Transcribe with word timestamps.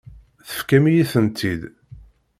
Tefkam-iyi-tent-id. 0.47 1.61